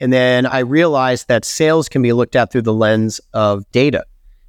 [0.00, 4.04] And then I realized that sales can be looked at through the lens of data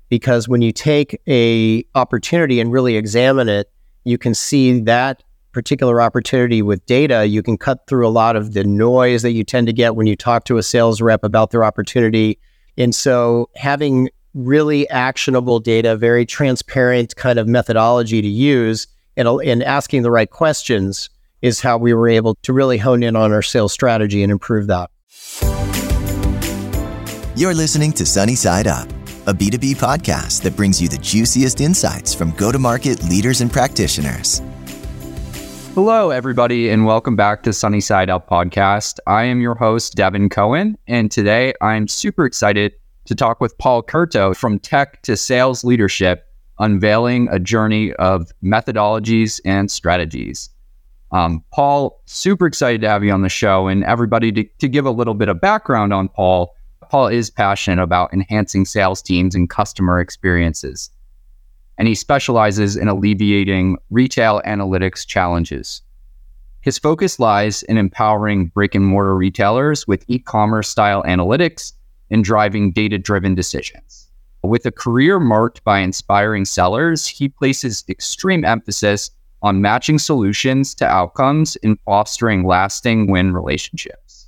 [0.10, 3.71] because when you take a opportunity and really examine it,
[4.04, 8.54] you can see that particular opportunity with data, you can cut through a lot of
[8.54, 11.52] the noise that you tend to get when you talk to a sales rep about
[11.52, 12.38] their opportunity.
[12.77, 19.64] And so having really actionable data, very transparent kind of methodology to use and, and
[19.64, 21.09] asking the right questions
[21.41, 24.68] is how we were able to really hone in on our sales strategy and improve
[24.68, 24.89] that.
[27.38, 28.90] You're listening to Sunny Side Up,
[29.27, 33.52] a B2B podcast that brings you the juiciest insights from go to market leaders and
[33.52, 34.41] practitioners.
[35.73, 38.99] Hello, everybody, and welcome back to Sunny Side Up podcast.
[39.05, 42.71] I am your host, Devin Cohen, and today I'm super excited
[43.04, 46.26] to talk with Paul Curto from Tech to Sales Leadership,
[46.59, 50.52] unveiling a journey of methodologies and strategies.
[51.12, 54.86] Um, Paul, super excited to have you on the show, and everybody to, to give
[54.86, 56.54] a little bit of background on Paul.
[56.90, 60.90] Paul is passionate about enhancing sales teams and customer experiences,
[61.77, 65.81] and he specializes in alleviating retail analytics challenges.
[66.62, 71.74] His focus lies in empowering brick and mortar retailers with e commerce style analytics
[72.09, 74.09] and driving data driven decisions.
[74.44, 79.12] With a career marked by inspiring sellers, he places extreme emphasis
[79.46, 84.28] on matching solutions to outcomes and fostering lasting win relationships.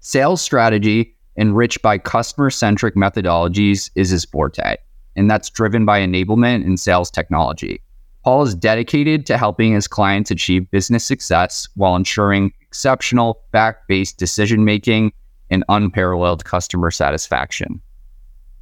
[0.00, 4.74] Sales strategy enriched by customer centric methodologies is his forte,
[5.14, 7.80] and that's driven by enablement and sales technology.
[8.24, 14.18] Paul is dedicated to helping his clients achieve business success while ensuring exceptional fact based
[14.18, 15.12] decision making
[15.50, 17.80] and unparalleled customer satisfaction.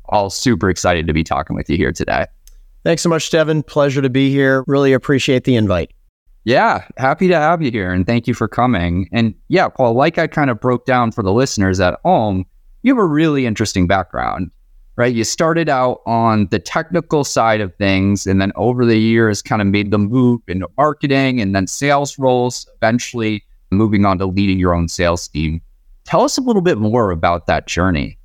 [0.04, 2.26] All super excited to be talking with you here today.
[2.84, 3.62] Thanks so much, Devin.
[3.62, 4.64] Pleasure to be here.
[4.66, 5.92] Really appreciate the invite.
[6.44, 9.08] Yeah, happy to have you here and thank you for coming.
[9.12, 12.44] And yeah, Paul, like I kind of broke down for the listeners at home,
[12.82, 14.50] you have a really interesting background,
[14.96, 15.14] right?
[15.14, 19.62] You started out on the technical side of things and then over the years kind
[19.62, 24.58] of made the move into marketing and then sales roles, eventually moving on to leading
[24.58, 25.60] your own sales team.
[26.04, 28.18] Tell us a little bit more about that journey.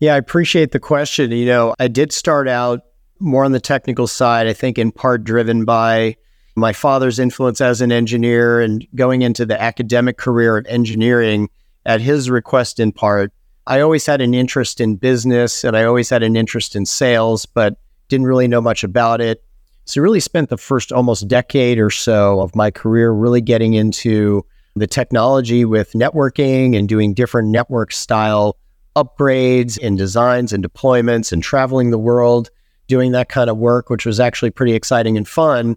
[0.00, 1.30] Yeah, I appreciate the question.
[1.30, 2.80] You know, I did start out
[3.20, 6.16] more on the technical side, I think in part driven by
[6.56, 11.48] my father's influence as an engineer and going into the academic career of engineering
[11.86, 13.32] at his request in part.
[13.66, 17.46] I always had an interest in business and I always had an interest in sales,
[17.46, 17.76] but
[18.08, 19.44] didn't really know much about it.
[19.84, 24.44] So, really spent the first almost decade or so of my career really getting into
[24.76, 28.56] the technology with networking and doing different network style
[28.96, 32.50] upgrades and designs and deployments and traveling the world
[32.90, 35.76] doing that kind of work, which was actually pretty exciting and fun.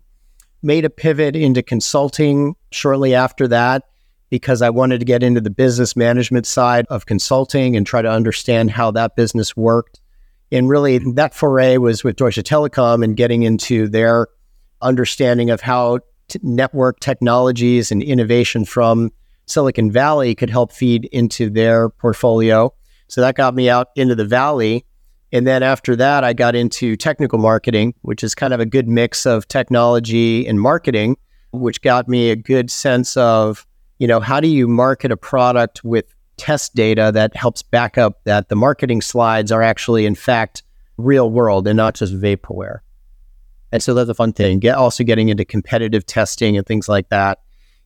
[0.62, 3.84] Made a pivot into consulting shortly after that
[4.30, 8.10] because I wanted to get into the business management side of consulting and try to
[8.10, 10.02] understand how that business worked.
[10.52, 14.28] And really, that foray was with Deutsche Telekom and getting into their
[14.82, 16.00] understanding of how
[16.30, 19.12] t- network technologies and innovation from
[19.46, 22.74] Silicon Valley could help feed into their portfolio.
[23.08, 24.86] So that got me out into the valley.
[25.34, 28.88] And then after that, I got into technical marketing, which is kind of a good
[28.88, 31.18] mix of technology and marketing,
[31.52, 33.66] which got me a good sense of,
[33.98, 36.06] you know, how do you market a product with
[36.38, 40.62] test data that helps back up that the marketing slides are actually, in fact,
[40.98, 42.80] real world and not just vaporware.
[43.72, 44.60] And so that's a fun thing.
[44.60, 47.40] Get also getting into competitive testing and things like that.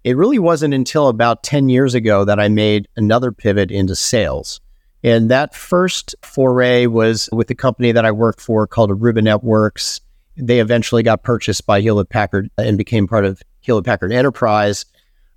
[0.04, 4.60] It really wasn't until about 10 years ago that I made another pivot into sales.
[5.08, 10.02] And that first foray was with the company that I worked for called Aruba Networks.
[10.36, 14.84] They eventually got purchased by Hewlett Packard and became part of Hewlett Packard Enterprise.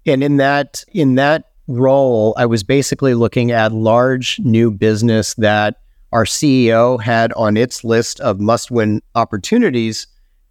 [0.04, 5.76] And in that in that role, I was basically looking at large new business that
[6.10, 10.08] our CEO had on its list of must-win opportunities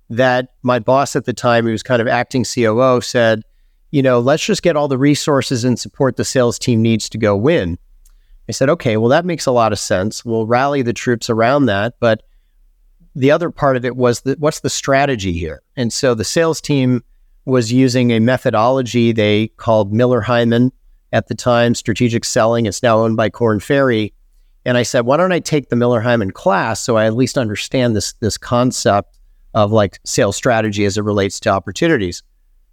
[0.10, 3.42] that my boss at the time, who was kind of acting COO, said,
[3.92, 7.18] you know, let's just get all the resources and support the sales team needs to
[7.18, 7.78] go win.
[8.50, 10.26] I said, okay, well, that makes a lot of sense.
[10.26, 11.94] We'll rally the troops around that.
[12.00, 12.24] But
[13.16, 15.62] the other part of it was that what's the strategy here?
[15.76, 17.04] And so the sales team
[17.46, 20.72] was using a methodology they called Miller Heiman
[21.14, 22.66] at the time, strategic selling.
[22.66, 24.14] It's now owned by Korn Ferry.
[24.66, 27.38] And I said, why don't I take the Miller Heiman class so I at least
[27.38, 29.18] understand this this concept
[29.54, 32.24] of like sales strategy as it relates to opportunities.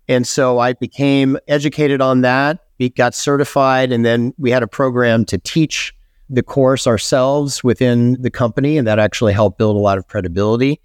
[0.09, 2.61] And so I became educated on that,
[2.97, 5.95] got certified, and then we had a program to teach
[6.29, 10.81] the course ourselves within the company, and that actually helped build a lot of credibility.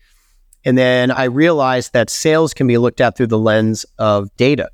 [0.64, 4.70] And then I realized that sales can be looked at through the lens of data,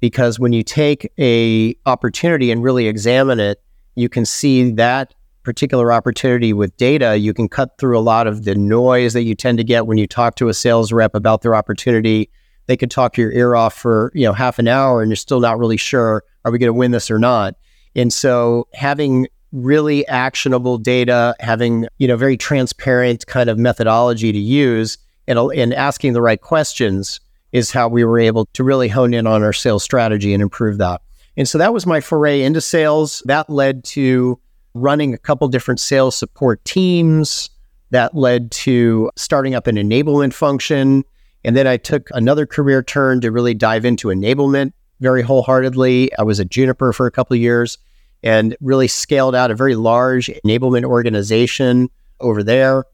[0.00, 3.62] because when you take a opportunity and really examine it,
[3.94, 8.44] you can see that particular opportunity with data, you can cut through a lot of
[8.44, 11.42] the noise that you tend to get when you talk to a sales rep about
[11.42, 12.28] their opportunity.
[12.66, 15.40] They could talk your ear off for, you know, half an hour and you're still
[15.40, 17.54] not really sure are we going to win this or not.
[17.94, 24.38] And so having really actionable data, having, you know, very transparent kind of methodology to
[24.38, 27.20] use and, and asking the right questions
[27.52, 30.78] is how we were able to really hone in on our sales strategy and improve
[30.78, 31.00] that.
[31.36, 33.22] And so that was my foray into sales.
[33.26, 34.38] That led to
[34.74, 37.48] running a couple different sales support teams.
[37.90, 41.04] That led to starting up an enablement function.
[41.44, 46.10] And then I took another career turn to really dive into enablement very wholeheartedly.
[46.18, 47.78] I was at Juniper for a couple of years
[48.22, 51.88] and really scaled out a very large enablement organization
[52.20, 52.84] over there.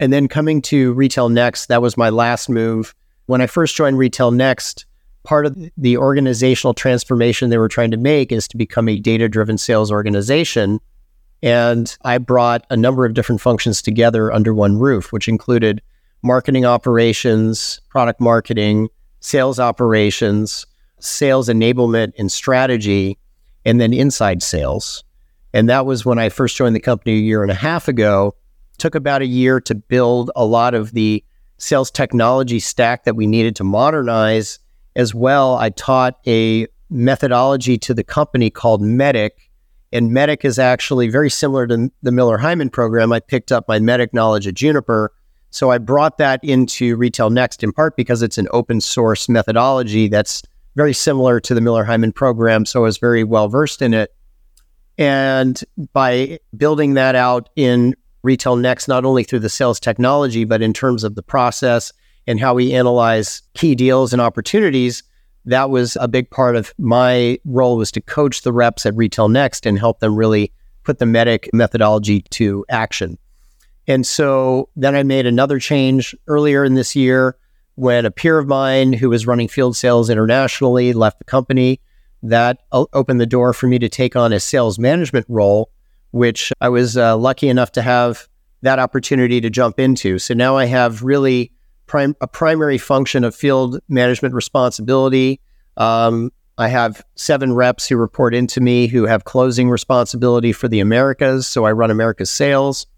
[0.00, 2.94] And then coming to RetailNext, that was my last move.
[3.26, 4.84] When I first joined RetailNext,
[5.24, 9.28] part of the organizational transformation they were trying to make is to become a data
[9.28, 10.80] driven sales organization.
[11.42, 15.82] And I brought a number of different functions together under one roof, which included
[16.22, 18.88] marketing operations, product marketing,
[19.20, 20.66] sales operations,
[21.00, 23.18] sales enablement and strategy,
[23.64, 25.04] and then inside sales.
[25.52, 28.34] And that was when I first joined the company a year and a half ago.
[28.78, 31.24] took about a year to build a lot of the
[31.56, 34.58] sales technology stack that we needed to modernize.
[34.94, 39.30] As well, I taught a methodology to the company called MEDDIC.
[39.92, 43.12] and MEDDIC is actually very similar to the Miller Heiman program.
[43.12, 45.12] I picked up my MEDDIC knowledge at Juniper.
[45.50, 50.42] So I brought that into RetailNext in part because it's an open source methodology that's
[50.78, 52.64] very similar to the Miller Heiman program.
[52.64, 54.14] So I was very well versed in it.
[54.96, 55.60] And
[55.92, 61.02] by building that out in RetailNext, not only through the sales technology, but in terms
[61.02, 61.92] of the process
[62.28, 65.02] and how we analyze key deals and opportunities,
[65.46, 69.66] that was a big part of my role was to coach the reps at RetailNext
[69.66, 70.52] and help them really
[70.84, 73.18] put the MEDDIC methodology to action.
[73.88, 77.36] And so then I made another change earlier in this year
[77.78, 81.80] when a peer of mine who was running field sales internationally left the company.
[82.24, 85.70] That opened the door for me to take on a sales management role,
[86.10, 88.26] which I was uh, lucky enough to have
[88.62, 90.18] that opportunity to jump into.
[90.18, 91.52] So now I have really
[91.86, 95.40] prim- a primary function of field management responsibility.
[95.76, 100.80] Um, I have seven reps who report into me who have closing responsibility for the
[100.80, 101.46] Americas.
[101.46, 102.88] So I run America's sales.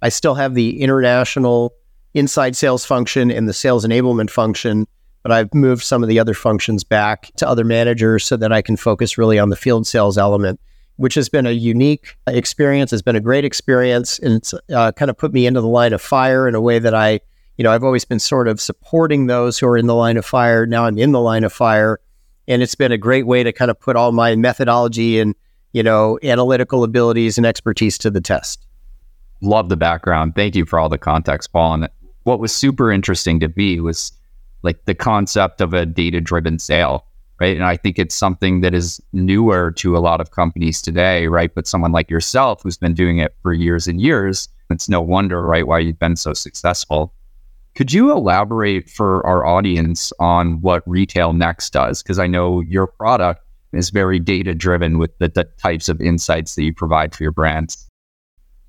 [0.00, 1.74] I still have the international
[2.14, 4.86] inside sales function and the sales enablement function,
[5.22, 8.62] but I've moved some of the other functions back to other managers so that I
[8.62, 10.60] can focus really on the field sales element,
[10.96, 12.92] which has been a unique experience.
[12.92, 15.92] It's been a great experience, and it's uh, kind of put me into the line
[15.92, 17.20] of fire in a way that I
[17.60, 20.24] you know, I've always been sort of supporting those who are in the line of
[20.24, 20.64] fire.
[20.64, 22.00] Now I'm in the line of fire.
[22.48, 25.34] And it's been a great way to kind of put all my methodology and,
[25.74, 28.66] you know, analytical abilities and expertise to the test.
[29.42, 30.36] Love the background.
[30.36, 31.74] Thank you for all the context, Paul.
[31.74, 31.88] And
[32.24, 34.12] what was super interesting to me was
[34.62, 37.06] like the concept of a data driven sale,
[37.40, 37.56] right?
[37.56, 41.54] And I think it's something that is newer to a lot of companies today, right?
[41.54, 45.42] But someone like yourself who's been doing it for years and years, it's no wonder,
[45.42, 47.14] right, why you've been so successful.
[47.74, 52.02] Could you elaborate for our audience on what RetailNext does?
[52.02, 53.42] Because I know your product
[53.72, 57.32] is very data driven with the, the, types of insights that you provide for your
[57.32, 57.86] brands.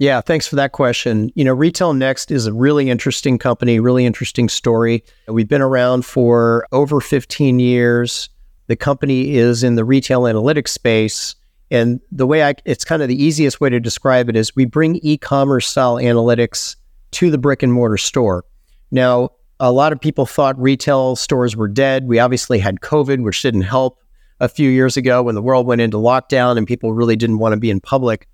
[0.01, 1.31] Yeah, thanks for that question.
[1.35, 5.03] You know, RetailNext is a really interesting company, really interesting story.
[5.27, 8.27] We've been around for over 15 years.
[8.65, 11.35] The company is in the retail analytics space.
[11.69, 14.65] And the way I, it's kind of the easiest way to describe it is we
[14.65, 16.77] bring e commerce style analytics
[17.11, 18.43] to the brick and mortar store.
[18.89, 22.07] Now, a lot of people thought retail stores were dead.
[22.07, 23.99] We obviously had COVID, which didn't help
[24.39, 27.53] a few years ago when the world went into lockdown and people really didn't want
[27.53, 28.27] to be in public.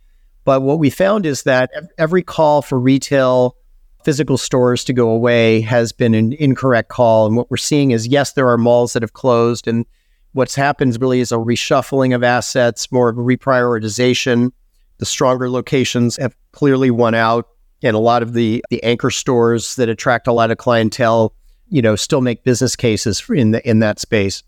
[0.48, 3.58] But what we found is that every call for retail
[4.06, 7.28] physical stores to go away has been an incorrect call.
[7.28, 9.68] And what we're seeing is yes, there are malls that have closed.
[9.68, 9.86] And
[10.32, 14.54] what's happened really is a reshuffling of assets, more of a reprioritization.
[15.00, 17.50] The stronger locations have clearly won out
[17.84, 21.34] and a lot of the the anchor stores that attract a lot of clientele,
[21.68, 24.44] you know, still make business cases in the, in that space.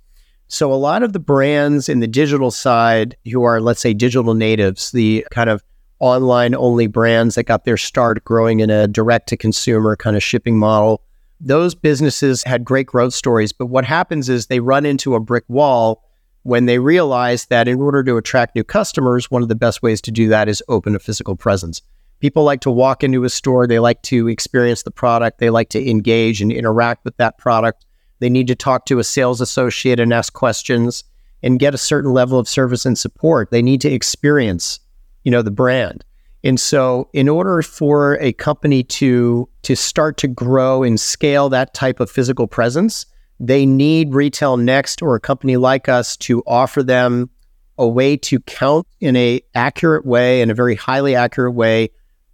[0.48, 4.34] So a lot of the brands in the digital side who are let's say digital
[4.34, 5.62] natives, the kind of
[6.00, 10.24] online only brands that got their start growing in a direct to consumer kind of
[10.24, 11.02] shipping model,
[11.40, 15.46] those businesses had great growth stories, but what happens is they run into a brick
[15.48, 16.04] wall
[16.44, 20.02] when they realize that in order to attract new customers, one of the best ways
[20.02, 21.82] to do that is open a physical presence
[22.20, 25.70] people like to walk into a store, they like to experience the product, they like
[25.70, 27.86] to engage and interact with that product.
[28.20, 31.04] They need to talk to a sales associate and ask questions
[31.42, 33.50] and get a certain level of service and support.
[33.50, 34.80] They need to experience
[35.24, 36.04] you know, the brand.
[36.44, 41.74] And so in order for a company to to start to grow and scale that
[41.74, 43.06] type of physical presence,
[43.40, 47.30] they need RetailNext or a company like us to offer them
[47.78, 51.90] a way to count in a accurate way, in a very highly accurate way,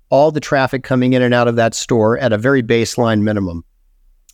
[0.10, 3.64] all the traffic coming in and out of that store at a very baseline minimum.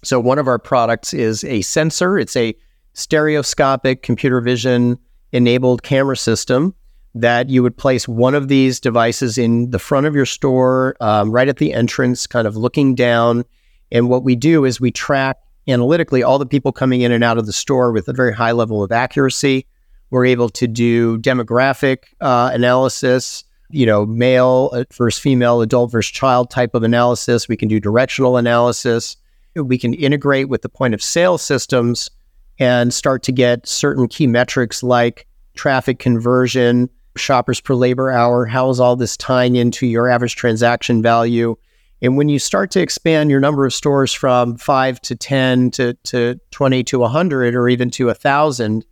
[0.03, 2.17] So one of our products is a sensor.
[2.17, 2.55] It's a
[2.93, 4.97] stereoscopic computer vision
[5.31, 6.75] enabled camera system
[7.13, 11.31] that you would place one of these devices in the front of your store, um,
[11.31, 13.43] right at the entrance, kind of looking down.
[13.91, 15.37] And what we do is we track
[15.67, 18.53] analytically all the people coming in and out of the store with a very high
[18.53, 19.65] level of accuracy.
[20.09, 26.11] We're able to do demographic uh, analysis, you know, male uh, versus female, adult versus
[26.11, 27.47] child type of analysis.
[27.47, 29.17] We can do directional analysis.
[29.55, 32.09] We can integrate with the point of sale systems
[32.59, 38.45] and start to get certain key metrics like traffic conversion, shoppers per labor hour.
[38.45, 41.55] How is all this tying into your average transaction value?
[42.01, 45.93] And when you start to expand your number of stores from five to 10 to,
[45.93, 48.85] to 20 to 100 or even to 1,000,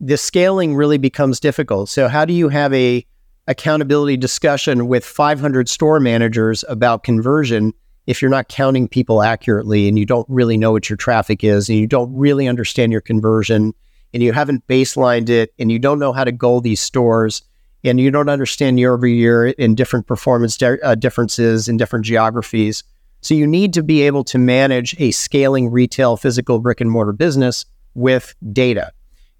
[0.00, 1.88] the scaling really becomes difficult.
[1.88, 3.04] So, how do you have a
[3.46, 7.72] accountability discussion with 500 store managers about conversion
[8.06, 11.68] if you're not counting people accurately and you don't really know what your traffic is
[11.68, 13.74] and you don't really understand your conversion
[14.12, 17.42] and you haven't baselined it and you don't know how to goal these stores
[17.84, 22.04] and you don't understand year over year in different performance de- uh, differences in different
[22.04, 22.84] geographies.
[23.22, 27.12] So you need to be able to manage a scaling retail physical brick and mortar
[27.12, 28.92] business with data.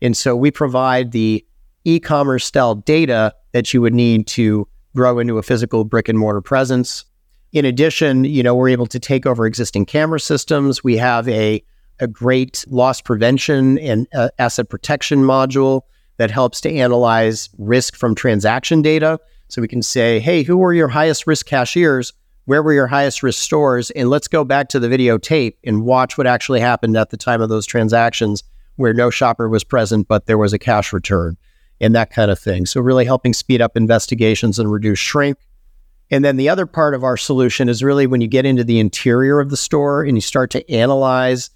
[0.03, 1.45] And so we provide the
[1.85, 6.41] e-commerce style data that you would need to grow into a physical brick and mortar
[6.41, 7.05] presence.
[7.53, 10.85] In addition, you know, we're able to take over existing camera systems.
[10.85, 11.62] We have a
[12.00, 15.83] a great loss prevention and uh, asset protection module
[16.16, 19.19] that helps to analyze risk from transaction data.
[19.49, 22.12] So we can say, hey, who were your highest risk cashiers?
[22.45, 23.90] Where were your highest risk stores?
[23.90, 27.40] And let's go back to the videotape and watch what actually happened at the time
[27.40, 28.42] of those transactions
[28.76, 31.37] where no shopper was present, but there was a cash return
[31.80, 32.66] and that kind of thing.
[32.66, 35.38] So, really helping speed up investigations and reduce shrink.
[36.11, 38.80] And then the other part of our solution is really when you get into the
[38.80, 41.50] interior of the store and you start to analyze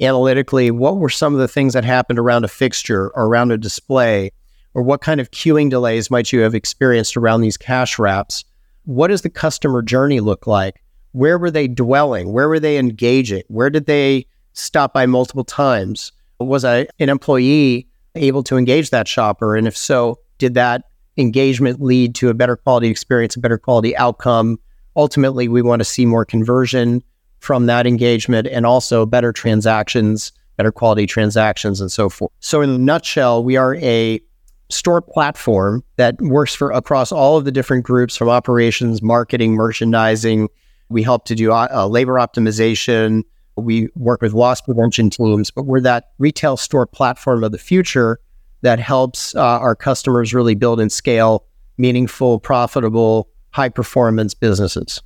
[0.00, 3.58] analytically what were some of the things that happened around a fixture or around a
[3.58, 4.30] display,
[4.74, 8.44] or what kind of queuing delays might you have experienced around these cash wraps?
[8.84, 10.82] What does the customer journey look like?
[11.12, 12.32] Where were they dwelling?
[12.32, 13.42] Where were they engaging?
[13.48, 16.12] Where did they stop by multiple times?
[16.38, 19.56] Was I, an employee able to engage that shopper?
[19.56, 20.84] And if so, did that
[21.16, 24.58] engagement lead to a better quality experience, a better quality outcome?
[24.94, 27.02] Ultimately, we want to see more conversion
[27.40, 32.32] from that engagement and also better transactions, better quality transactions, and so forth.
[32.40, 34.20] So, in a nutshell, we are a
[34.68, 40.48] store platform that works for across all of the different groups from operations, marketing, merchandising.
[40.88, 43.22] We help to do uh, labor optimization.
[43.56, 48.18] We work with loss prevention teams, but we're that retail store platform of the future
[48.62, 51.46] that helps uh, our customers really build and scale
[51.78, 55.02] meaningful, profitable, high performance businesses.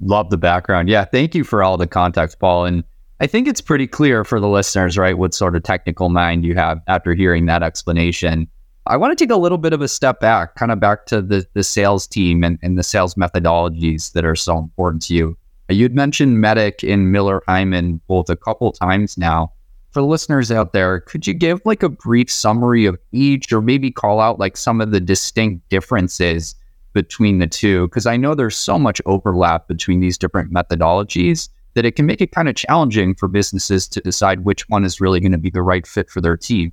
[0.00, 0.88] Love the background.
[0.88, 2.64] Yeah, thank you for all the context, Paul.
[2.64, 2.84] And
[3.20, 6.54] I think it's pretty clear for the listeners, right, what sort of technical mind you
[6.56, 8.48] have after hearing that explanation.
[8.86, 11.22] I want to take a little bit of a step back, kind of back to
[11.22, 15.38] the, the sales team and, and the sales methodologies that are so important to you.
[15.70, 19.52] You'd mentioned MEDDIC and Miller Heiman both a couple times now.
[19.92, 23.90] For listeners out there, could you give like a brief summary of each or maybe
[23.90, 26.54] call out like some of the distinct differences
[26.94, 31.84] between the two because I know there's so much overlap between these different methodologies that
[31.84, 35.20] it can make it kind of challenging for businesses to decide which one is really
[35.20, 36.72] going to be the right fit for their team.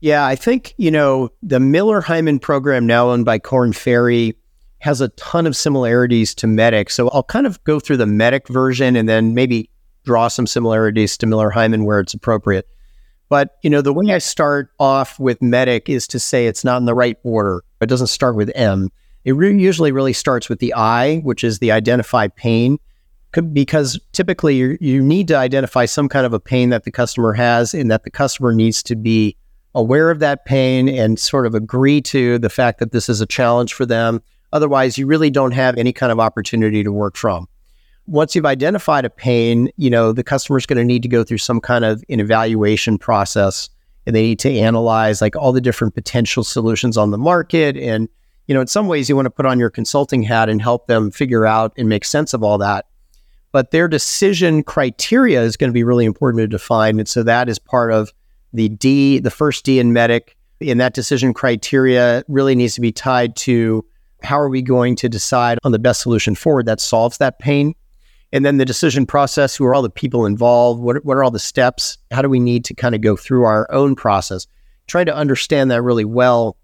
[0.00, 4.34] Yeah, I think, you know, the Miller Heiman program now owned by Korn Ferry
[4.78, 6.90] has a ton of similarities to MEDDIC.
[6.90, 9.70] So I'll kind of go through the MEDDIC version and then maybe
[10.04, 12.68] draw some similarities to Miller Heiman where it's appropriate.
[13.28, 16.76] But, you know, the way I start off with MEDDIC is to say it's not
[16.76, 17.64] in the right order.
[17.80, 18.90] It doesn't start with M.
[19.26, 22.78] It re- usually really starts with the I, which is the identify pain,
[23.52, 27.32] because typically you, you need to identify some kind of a pain that the customer
[27.32, 29.36] has and that the customer needs to be
[29.74, 33.26] aware of that pain and sort of agree to the fact that this is a
[33.26, 34.22] challenge for them.
[34.52, 37.48] Otherwise, you really don't have any kind of opportunity to work from.
[38.06, 41.24] Once you've identified a pain, you know, the customer is going to need to go
[41.24, 43.68] through some kind of an evaluation process
[44.06, 48.08] and they need to analyze like all the different potential solutions on the market and
[48.46, 50.86] you know, in some ways you want to put on your consulting hat and help
[50.86, 52.86] them figure out and make sense of all that.
[53.52, 56.98] But their decision criteria is going to be really important to define.
[56.98, 58.12] And so that is part of
[58.52, 60.34] the D, the first D in MEDDIC.
[60.60, 63.84] And that decision criteria really needs to be tied to
[64.22, 67.74] how are we going to decide on the best solution forward that solves that pain?
[68.32, 70.80] And then the decision process who are all the people involved?
[70.80, 71.98] What, what are all the steps?
[72.10, 74.46] How do we need to kind of go through our own process?
[74.86, 76.56] Trying to understand that really well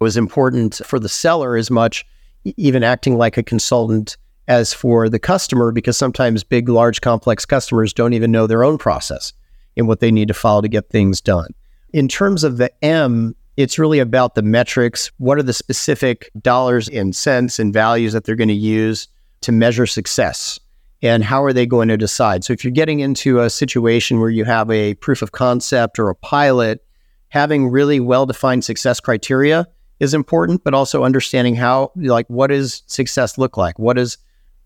[0.00, 2.04] was important for the seller as much,
[2.44, 4.16] even acting like a consultant
[4.48, 8.76] as for the customer, because sometimes big, large, complex customers don't even know their own
[8.76, 9.32] process
[9.76, 11.50] and what they need to follow to get things done.
[11.92, 15.10] In terms of the M, it's really about the metrics.
[15.18, 19.08] What are the specific dollars and cents and values that they're going to use
[19.42, 20.58] to measure success?
[21.02, 22.44] And how are they going to decide?
[22.44, 26.08] So, if you're getting into a situation where you have a proof of concept or
[26.08, 26.84] a pilot,
[27.28, 29.66] having really well defined success criteria
[30.04, 33.78] is important, but also understanding how, like, what does success look like?
[33.78, 34.18] What does,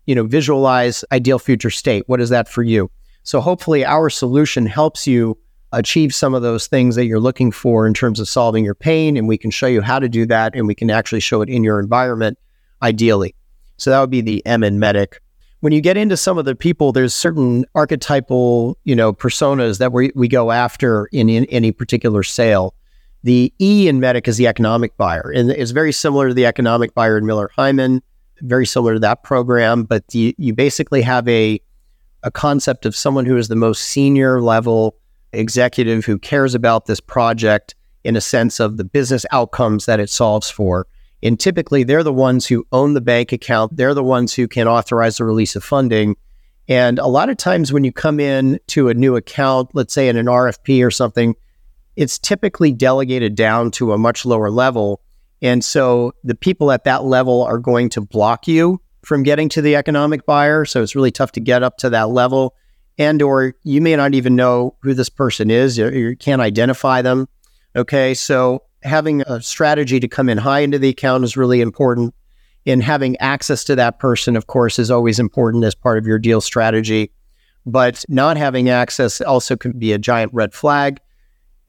[0.05, 2.03] you know, visualize ideal future state?
[2.05, 2.91] What is that for you?
[3.23, 5.37] So, hopefully, our solution helps you
[5.71, 9.17] achieve some of those things that you're looking for in terms of solving your pain.
[9.17, 10.55] And we can show you how to do that.
[10.55, 12.37] And we can actually show it in your environment,
[12.81, 13.35] ideally.
[13.77, 15.15] So that would be the M in MEDDIC.
[15.61, 19.91] When you get into some of the people, there's certain archetypal, you know, personas that
[19.91, 22.73] we, we go after in, in any particular sale.
[23.23, 26.93] The E in MEDDIC is the economic buyer, and it's very similar to the economic
[26.93, 28.01] buyer in Miller Heiman,
[28.41, 29.83] very similar to that program.
[29.83, 31.61] But you basically have a
[32.23, 34.95] a concept of someone who is the most senior level
[35.31, 40.09] executive who cares about this project in a sense of the business outcomes that it
[40.09, 40.87] solves for.
[41.21, 43.75] And typically, they're the ones who own the bank account.
[43.75, 46.15] They're the ones who can authorize the release of funding.
[46.67, 50.07] And a lot of times, when you come in to a new account, let's say
[50.07, 51.35] in an RFP or something,
[51.99, 55.01] it's typically delegated down to a much lower level.
[55.41, 59.61] And so the people at that level are going to block you from getting to
[59.61, 60.63] the economic buyer.
[60.63, 62.55] So it's really tough to get up to that level.
[62.97, 65.77] And or you may not even know who this person is.
[65.77, 67.27] You can't identify them.
[67.75, 68.13] Okay.
[68.13, 72.15] So having a strategy to come in high into the account is really important.
[72.65, 76.17] And having access to that person of course is always important as part of your
[76.17, 77.11] deal strategy.
[77.65, 81.01] But not having access also can be a giant red flag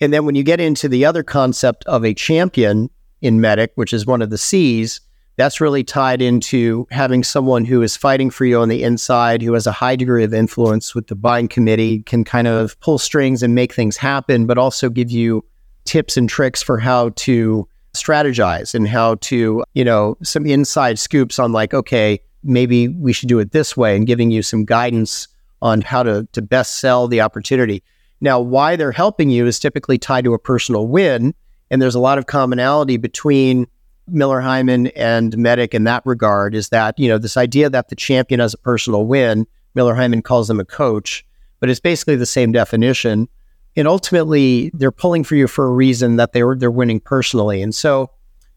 [0.01, 3.93] and then when you get into the other concept of a champion in MEDDIC which
[3.93, 5.01] is one of the c's
[5.41, 9.55] that's really tied into having someone who is fighting for you on the inside, who
[9.55, 13.43] has a high degree of influence with the buying committee, can kind of pull strings
[13.43, 15.43] and make things happen, but also give you
[15.87, 21.39] tips and tricks for how to strategize and how to, you know, some inside scoops
[21.39, 25.27] on like, okay, maybe we should do it this way and giving you some guidance
[25.63, 27.83] on how to, to best sell the opportunity.
[28.21, 31.35] Now, why they're helping you is typically tied to a personal win.
[31.71, 33.67] And there's a lot of commonality between
[34.09, 37.97] Miller Heiman and MEDDIC in that regard is that, you know, this idea that the
[37.97, 41.25] champion has a personal win, Miller Heiman calls them a coach,
[41.61, 43.29] but it's basically the same definition.
[43.77, 47.63] And ultimately, they're pulling for you for a reason that they're they're winning personally.
[47.63, 48.11] And so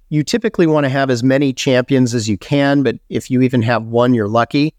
[0.09, 3.61] you typically want to have as many champions as you can, but if you even
[3.61, 4.73] have one, you're lucky.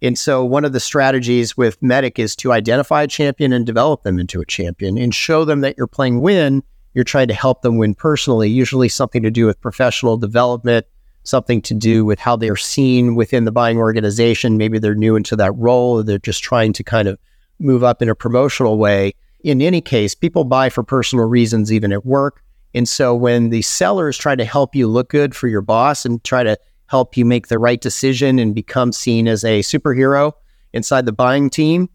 [0.00, 4.02] And so one of the strategies with MEDDIC is to identify a champion and develop
[4.04, 6.62] them into a champion and show them that you're playing win
[6.98, 10.84] you're trying to help them win personally, usually something to do with professional development,
[11.22, 14.56] something to do with how they're seen within the buying organization.
[14.56, 17.16] Maybe they're new into that role, or they're just trying to kind of
[17.60, 19.12] move up in a promotional way.
[19.44, 22.42] In any case, people buy for personal reasons, even at work.
[22.74, 26.22] And so when the sellers try to help you look good for your boss and
[26.24, 30.32] try to help you make the right decision and become seen as a superhero
[30.72, 31.88] inside the buying team,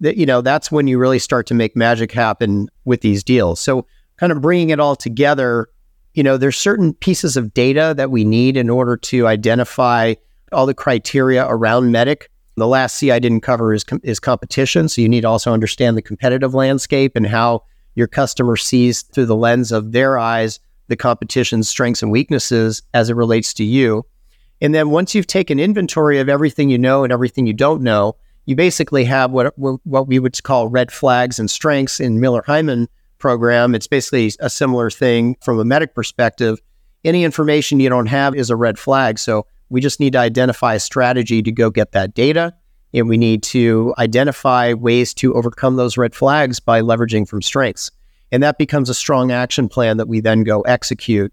[0.00, 3.58] that you know that's when you really start to make magic happen with these deals.
[3.60, 3.86] So
[4.16, 5.68] kind of bringing it all together,
[6.14, 10.14] you know, there's certain pieces of data that we need in order to identify
[10.52, 12.22] all the criteria around MEDDIC.
[12.56, 14.88] The last C I didn't cover is, com- is competition.
[14.88, 17.62] So you need to also understand the competitive landscape and how
[17.94, 23.08] your customer sees through the lens of their eyes the competition's strengths and weaknesses as
[23.08, 24.04] it relates to you.
[24.60, 28.16] And then once you've taken inventory of everything you know and everything you don't know,
[28.46, 32.88] you basically have what what we would call red flags and strengths in Miller Heiman
[33.18, 33.74] program.
[33.74, 36.58] It's basically a similar thing from a MEDDIC perspective.
[37.04, 39.18] Any information you don't have is a red flag.
[39.18, 42.54] So we just need to identify a strategy to go get that data.
[42.92, 47.90] And we need to identify ways to overcome those red flags by leveraging from strengths.
[48.32, 51.32] And that becomes a strong action plan that we then go execute.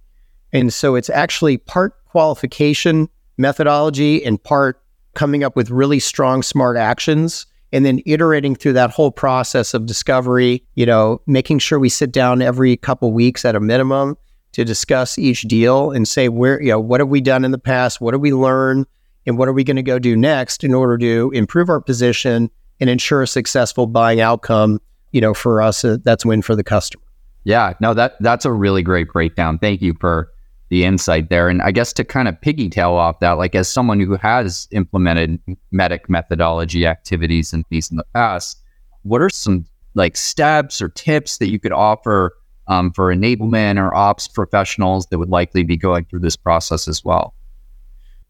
[0.53, 4.81] And so it's actually part qualification methodology and part
[5.13, 9.85] coming up with really strong, smart actions and then iterating through that whole process of
[9.85, 14.15] discovery, you know, making sure we sit down every couple weeks at a minimum
[14.53, 17.57] to discuss each deal and say where, you know, what have we done in the
[17.57, 17.99] past?
[17.99, 18.85] What did we learn?
[19.25, 22.49] And what are we going to go do next in order to improve our position
[22.79, 24.79] and ensure a successful buying outcome,
[25.11, 27.03] you know, for us, uh, that's win for the customer.
[27.43, 29.57] Yeah, no, that that's a really great breakdown.
[29.57, 30.31] Thank you for
[30.69, 31.49] the insight there.
[31.49, 35.39] And I guess to kind of piggytail off that, like as someone who has implemented
[35.73, 38.61] MEDDIC methodology activities and these in the past,
[39.03, 42.33] what are some like steps or tips that you could offer
[42.67, 47.03] um, for enablement or ops professionals that would likely be going through this process as
[47.03, 47.33] well?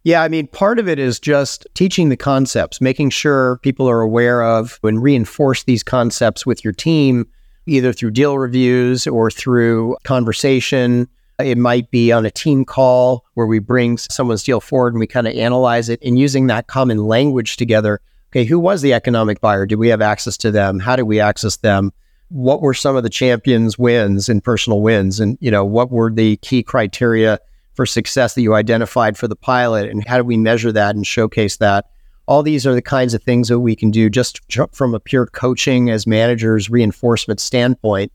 [0.04, 4.00] Yeah, I mean, part of it is just teaching the concepts, making sure people are
[4.00, 7.28] aware of and reinforce these concepts with your team,
[7.66, 11.10] either through deal reviews or through conversation.
[11.40, 15.06] It might be on a team call where we bring someone's deal forward and we
[15.06, 18.02] kind of analyze it and using that common language together.
[18.32, 19.68] Okay, who was the economic buyer?
[19.68, 20.80] Did we have access to them?
[20.80, 21.94] How did we access them?
[22.30, 25.20] What were some of the champions wins and personal wins?
[25.20, 27.40] And, you know, what were the key criteria
[27.76, 31.06] for success that you identified for the pilot and how do we measure that and
[31.06, 31.86] showcase that
[32.28, 35.28] all these are the kinds of things that we can do just from a pure
[35.28, 38.12] coaching as managers reinforcement standpoint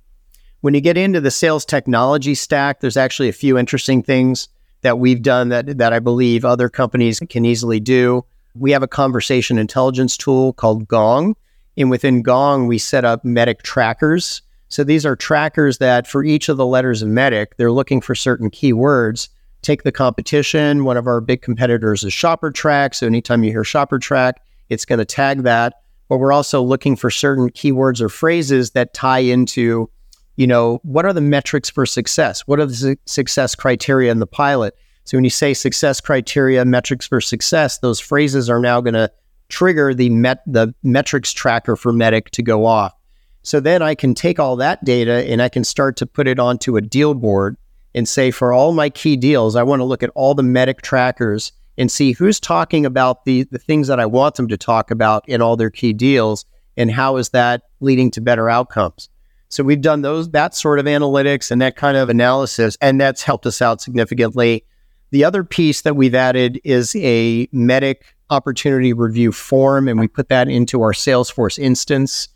[0.62, 4.48] when you get into the sales technology stack there's actually a few interesting things
[4.80, 8.88] that we've done that that I believe other companies can easily do we have a
[8.88, 11.36] conversation intelligence tool called Gong
[11.76, 16.48] and within Gong we set up MEDDIC trackers so these are trackers that for each
[16.48, 19.28] of the letters of MEDDIC, they're looking for certain keywords
[19.62, 20.84] take the competition.
[20.84, 22.94] One of our big competitors is ShopperTrak.
[22.94, 24.34] So anytime you hear ShopperTrak,
[24.68, 25.74] it's going to tag that.
[26.08, 29.88] But we're also looking for certain keywords or phrases that tie into,
[30.36, 32.46] you know, what are the metrics for success?
[32.46, 34.76] What are the su- success criteria in the pilot?
[35.04, 39.10] So when you say success criteria, metrics for success, those phrases are now going to
[39.48, 42.94] trigger the met the metrics tracker for MEDDIC to go off.
[43.42, 46.38] So then I can take all that data and I can start to put it
[46.38, 47.56] onto a deal board
[47.94, 50.80] and say, for all my key deals, I want to look at all the MEDDIC
[50.80, 54.90] trackers and see who's talking about the, the things that I want them to talk
[54.90, 56.44] about in all their key deals
[56.76, 59.08] and how is that leading to better outcomes.
[59.52, 63.22] So we've done those that sort of analytics and that kind of analysis, and that's
[63.22, 64.64] helped us out significantly.
[65.10, 67.96] The other piece that we've added is a MEDDIC
[68.30, 72.28] opportunity review form, and we put that into our Salesforce instance.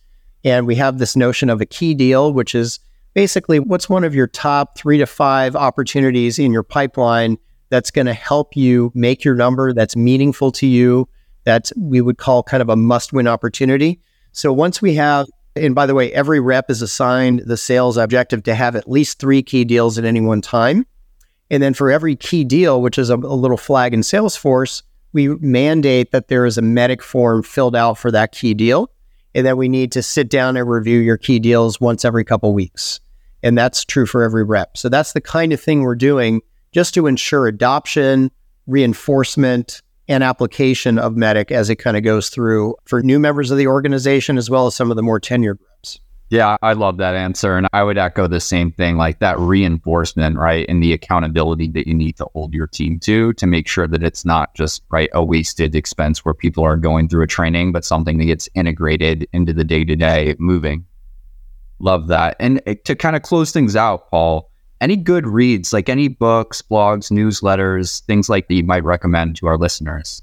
[0.44, 2.81] And we have this notion of a key deal, which is
[3.14, 7.38] basically what's one of your top three to five opportunities in your pipeline
[7.70, 11.09] that's going to help you make your number that's meaningful to you
[11.44, 14.00] that we would call kind of a must win opportunity
[14.33, 15.26] so once we have
[15.57, 19.19] and by the way every rep is assigned the sales objective to have at least
[19.19, 20.87] three key deals at any one time.
[21.51, 24.83] And then for every key deal which is a, a little flag in salesforce
[25.16, 28.90] we mandate that there is a MEDDIC form filled out for that key deal.
[29.35, 32.53] And that we need to sit down and review your key deals once every couple
[32.55, 33.01] weeks.
[33.42, 34.77] And that's true for every rep.
[34.77, 36.40] So that's the kind of thing we're doing
[36.73, 38.31] just to ensure adoption,
[38.66, 43.59] reinforcement, and application of MEDDIC as it kind of goes through for new members of
[43.59, 46.01] the organization as well as some of the more tenured reps.
[46.29, 47.57] Yeah, I love that answer.
[47.57, 50.66] And I would echo the same thing like that reinforcement, right?
[50.69, 54.03] And the accountability that you need to hold your team to to make sure that
[54.03, 57.85] it's not just, right, a wasted expense where people are going through a training, but
[57.85, 60.85] something that gets integrated into the day to day moving.
[61.79, 62.37] Love that.
[62.40, 66.62] And eh, to kind of close things out, Paul, any good reads, like any books,
[66.62, 70.23] blogs, newsletters, things like that you might recommend to our listeners?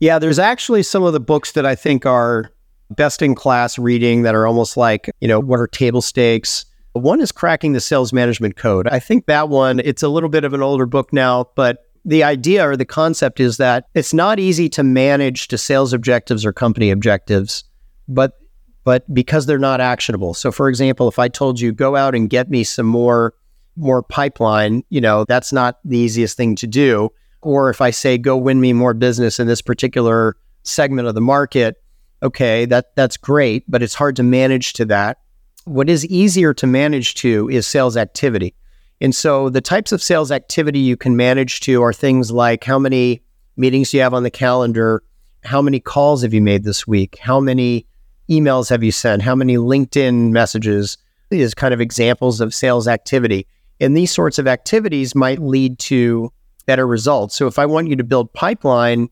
[0.00, 2.50] Yeah, there's actually some of the books that I think are
[2.90, 6.64] best in class reading that are almost like, you know, what are table stakes?
[6.92, 8.88] One is Cracking the Sales Management Code.
[8.88, 12.24] I think that one, it's a little bit of an older book now, but the
[12.24, 16.52] idea or the concept is that it's not easy to manage to sales objectives or
[16.52, 17.64] company objectives,
[18.08, 18.38] but
[18.84, 20.32] but because they're not actionable.
[20.32, 23.34] So for example, if I told you go out and get me some more
[23.78, 27.10] more pipeline, you know, that's not the easiest thing to do.
[27.40, 31.20] Or if I say go win me more business in this particular segment of the
[31.20, 31.76] market,
[32.22, 35.18] okay, that that's great, but it's hard to manage to that.
[35.64, 38.54] What is easier to manage to is sales activity.
[39.00, 42.78] And so the types of sales activity you can manage to are things like how
[42.78, 43.22] many
[43.56, 45.04] meetings do you have on the calendar?
[45.44, 47.18] How many calls have you made this week?
[47.20, 47.86] How many
[48.28, 49.22] emails have you sent?
[49.22, 50.98] How many LinkedIn messages
[51.30, 53.46] is kind of examples of sales activity.
[53.80, 56.32] And these sorts of activities might lead to
[56.66, 57.34] better results.
[57.34, 59.08] So if I want you to build pipeline,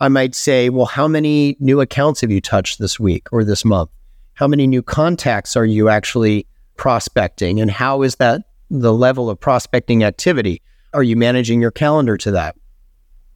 [0.00, 3.64] I might say, well, how many new accounts have you touched this week or this
[3.64, 3.90] month?
[4.34, 7.60] How many new contacts are you actually prospecting?
[7.60, 10.62] And how is that the level of prospecting activity?
[10.94, 12.56] Are you managing your calendar to that?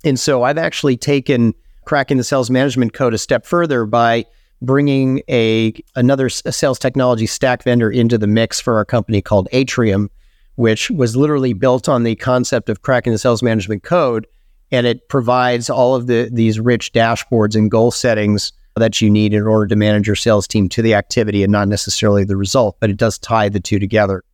[0.05, 4.25] And so I've actually taken cracking the sales management code a step further by
[4.63, 10.11] bringing a another sales technology stack vendor into the mix for our company called Atrium,
[10.57, 14.27] which was literally built on the concept of cracking the sales management code,
[14.71, 19.33] and it provides all of the these rich dashboards and goal settings that you need
[19.33, 22.77] in order to manage your sales team to the activity and not necessarily the result,
[22.81, 24.25] but it does tie the two together.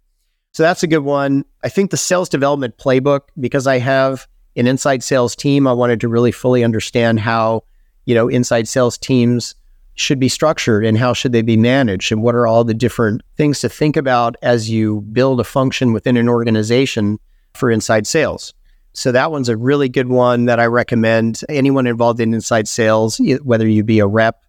[0.53, 1.45] So that's a good one.
[1.63, 6.01] I think the sales development playbook, because I have an inside sales team, I wanted
[6.01, 7.65] to really fully understand how,
[8.07, 9.55] you know, inside sales teams
[10.01, 13.23] should be structured and how should they be managed and what are all the different
[13.37, 17.19] things to think about as you build a function within an organization
[17.55, 18.55] for inside sales.
[18.93, 23.21] So that one's a really good one that I recommend anyone involved in inside sales,
[23.43, 24.43] whether you be a rep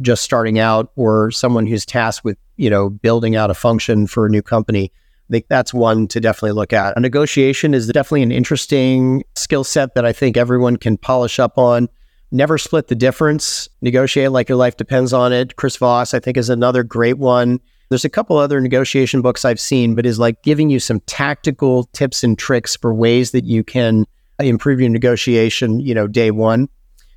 [0.00, 4.26] just starting out or someone who's tasked with, you know, building out a function for
[4.26, 4.90] a new company.
[5.28, 6.96] I think that's one to definitely look at.
[6.96, 11.56] A negotiation is definitely an interesting skill set that I think everyone can polish up
[11.56, 11.88] on.
[12.30, 13.68] Never split the difference.
[13.80, 15.56] Negotiate like your life depends on it.
[15.56, 17.60] Chris Voss, I think, is another great one.
[17.88, 21.84] There's a couple other negotiation books I've seen, but is like giving you some tactical
[21.92, 24.04] tips and tricks for ways that you can
[24.40, 26.68] improve your negotiation, you know, day one.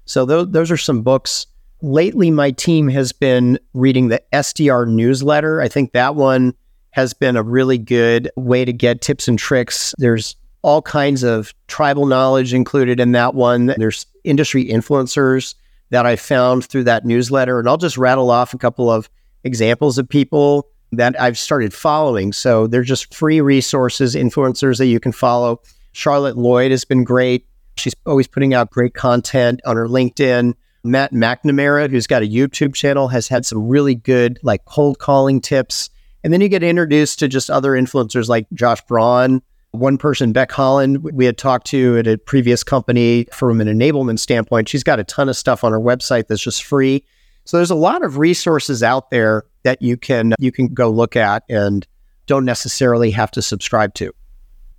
[0.06, 1.48] So those, those are some books.
[1.82, 5.62] Lately, my team has been reading the SDR newsletter.
[5.62, 6.54] I think that one
[6.92, 9.94] has been a really good way to get tips and tricks.
[9.98, 13.74] There's all kinds of tribal knowledge included in that one.
[13.78, 15.56] There's industry influencers
[15.90, 17.60] that I found through that newsletter.
[17.60, 19.10] And I'll just rattle off a couple of
[19.44, 22.34] examples of people that I've started following.
[22.34, 25.62] So they're just free resources, influencers that you can follow.
[25.94, 27.46] Charlotte Lloyd has been great.
[27.76, 30.54] She's always putting out great content on her LinkedIn.
[30.84, 35.42] Matt McNamara, who's got a YouTube channel, has had some really good like cold calling
[35.42, 35.90] tips.
[36.24, 40.52] And then you get introduced to just other influencers like Josh Braun, one person, Becc
[40.52, 44.70] Holland, we had talked to at a previous company from an enablement standpoint.
[44.70, 47.04] She's got a ton of stuff on her website that's just free.
[47.46, 51.16] So there's a lot of resources out there that you can you can go look
[51.16, 51.88] at and
[52.26, 54.14] don't necessarily have to subscribe to.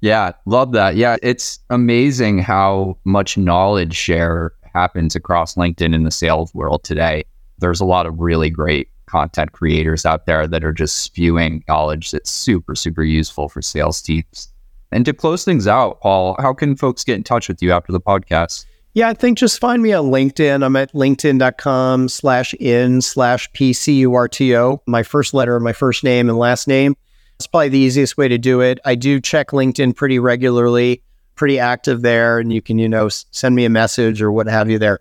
[0.01, 0.97] Yeah, love that.
[0.97, 7.25] Yeah, it's amazing how much knowledge share happens across LinkedIn in the sales world today.
[7.59, 12.11] There's a lot of really great content creators out there that are just spewing knowledge
[12.11, 14.53] that's super, super useful for sales teams.
[14.91, 17.93] And to close things out, Paul, how can folks get in touch with you after
[17.93, 18.65] the podcast?
[18.95, 20.65] Yeah, I think just find me on LinkedIn.
[20.65, 26.39] I'm at linkedin.com slash in slash PCURTO, my first letter of my first name and
[26.39, 26.97] last name.
[27.37, 28.81] It's probably the easiest way to do it.
[28.85, 31.03] I do check LinkedIn pretty regularly,
[31.37, 34.69] pretty active there, and you can, you know, send me a message or what have
[34.69, 35.01] you there.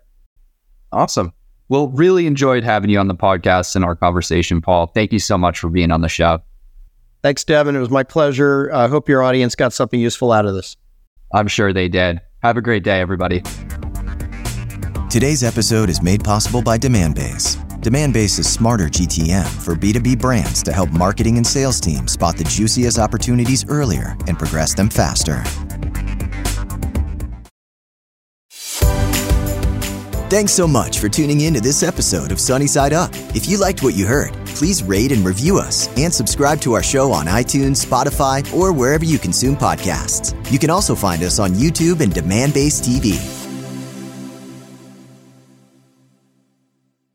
[0.92, 1.32] Awesome.
[1.68, 4.86] Well, really enjoyed having you on the podcast and our conversation, Paul.
[4.86, 6.40] Thank you so much for being on the show.
[7.22, 7.74] Thanks, Devin.
[7.74, 8.70] It was my pleasure.
[8.72, 10.76] I hope your audience got something useful out of this.
[11.34, 12.20] I'm sure they did.
[12.42, 13.42] Have a great day, everybody.
[15.10, 17.56] Today's episode is made possible by Demandbase.
[17.80, 22.44] Demandbase is smarter GTM for B2B brands to help marketing and sales teams spot the
[22.44, 25.42] juiciest opportunities earlier and progress them faster.
[30.28, 33.10] Thanks so much for tuning in to this episode of Sunny Side Up.
[33.34, 36.82] If you liked what you heard, please rate and review us and subscribe to our
[36.82, 40.36] show on iTunes, Spotify, or wherever you consume podcasts.
[40.52, 43.37] You can also find us on YouTube and Demandbase TV.